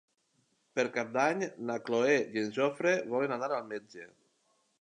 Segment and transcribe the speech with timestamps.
[0.79, 4.09] Per Cap d'Any na Cloè i en Jofre volen anar al metge.